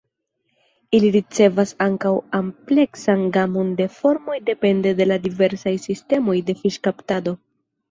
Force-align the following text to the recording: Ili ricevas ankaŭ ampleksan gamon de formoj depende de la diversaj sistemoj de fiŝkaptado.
Ili 0.99 1.09
ricevas 1.15 1.73
ankaŭ 1.85 2.13
ampleksan 2.37 3.27
gamon 3.37 3.71
de 3.83 3.87
formoj 3.99 4.39
depende 4.49 4.97
de 5.03 5.09
la 5.13 5.21
diversaj 5.29 5.77
sistemoj 5.87 6.39
de 6.51 6.59
fiŝkaptado. 6.65 7.39